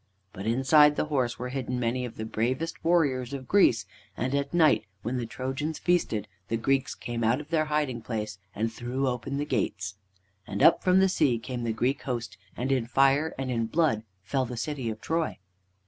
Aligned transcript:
But 0.33 0.47
inside 0.47 0.95
the 0.95 1.05
horse 1.13 1.37
were 1.37 1.49
hidden 1.49 1.79
many 1.79 2.05
of 2.05 2.15
the 2.15 2.25
bravest 2.25 2.83
warriors 2.83 3.33
of 3.33 3.47
Greece, 3.47 3.85
and 4.17 4.33
at 4.33 4.51
night, 4.51 4.85
when 5.03 5.17
the 5.17 5.27
Trojans 5.27 5.77
feasted, 5.77 6.27
the 6.47 6.57
Greeks 6.57 6.95
came 6.95 7.23
out 7.23 7.39
of 7.39 7.49
their 7.49 7.65
hiding 7.65 8.01
place 8.01 8.39
and 8.55 8.73
threw 8.73 9.07
open 9.07 9.37
the 9.37 9.45
gates. 9.45 9.97
And 10.47 10.63
up 10.63 10.83
from 10.83 10.97
the 11.01 11.07
sea 11.07 11.37
came 11.37 11.65
the 11.65 11.71
Greek 11.71 12.01
host, 12.01 12.35
and 12.57 12.71
in 12.71 12.87
fire 12.87 13.35
and 13.37 13.51
in 13.51 13.67
blood 13.67 14.01
fell 14.23 14.47
the 14.47 14.57
city 14.57 14.89
of 14.89 15.01
Troy. 15.01 15.37